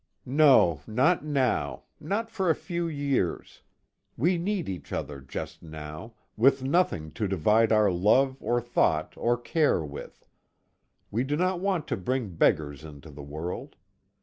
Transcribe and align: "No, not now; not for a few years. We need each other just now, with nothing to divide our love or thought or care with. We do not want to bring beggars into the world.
"No, 0.25 0.81
not 0.87 1.23
now; 1.23 1.83
not 1.99 2.31
for 2.31 2.49
a 2.49 2.55
few 2.55 2.87
years. 2.87 3.61
We 4.17 4.35
need 4.39 4.67
each 4.67 4.91
other 4.91 5.19
just 5.21 5.61
now, 5.61 6.15
with 6.35 6.63
nothing 6.63 7.11
to 7.11 7.27
divide 7.27 7.71
our 7.71 7.91
love 7.91 8.35
or 8.39 8.59
thought 8.61 9.13
or 9.15 9.37
care 9.37 9.85
with. 9.85 10.25
We 11.11 11.23
do 11.23 11.37
not 11.37 11.59
want 11.59 11.85
to 11.89 11.97
bring 11.97 12.33
beggars 12.33 12.83
into 12.83 13.11
the 13.11 13.21
world. 13.21 13.75